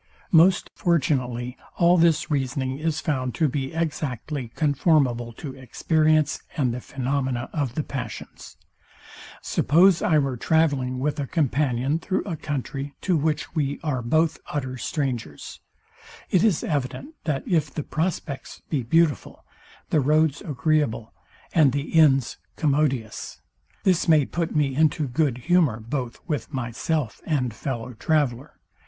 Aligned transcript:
Most 0.31 0.71
fortunately 0.73 1.55
all 1.77 1.95
this 1.95 2.31
reasoning 2.31 2.79
is 2.79 2.99
found 2.99 3.35
to 3.35 3.47
be 3.47 3.71
exactly 3.71 4.47
conformable 4.55 5.31
to 5.33 5.53
experience, 5.53 6.41
and 6.57 6.73
the 6.73 6.81
phaenomena 6.81 7.51
of 7.53 7.75
the 7.75 7.83
passions. 7.83 8.57
Suppose 9.43 10.01
I 10.01 10.17
were 10.17 10.37
travelling 10.37 10.97
with 10.97 11.19
a 11.19 11.27
companion 11.27 11.99
through 11.99 12.23
a 12.25 12.35
country, 12.35 12.95
to 13.01 13.15
which 13.15 13.53
we 13.53 13.79
are 13.83 14.01
both 14.01 14.39
utter 14.47 14.75
strangers; 14.75 15.59
it 16.31 16.43
is 16.43 16.63
evident, 16.63 17.13
that 17.25 17.47
if 17.47 17.71
the 17.71 17.83
prospects 17.83 18.63
be 18.71 18.81
beautiful, 18.81 19.45
the 19.91 19.99
roads 20.01 20.41
agreeable, 20.41 21.13
and 21.53 21.73
the 21.73 21.91
inns 21.91 22.37
commodious, 22.55 23.39
this 23.83 24.07
may 24.07 24.25
put 24.25 24.55
me 24.55 24.73
into 24.75 25.07
good 25.07 25.37
humour 25.37 25.79
both 25.79 26.19
with 26.27 26.51
myself 26.51 27.21
and 27.27 27.53
fellow 27.53 27.93
traveller. 27.93 28.55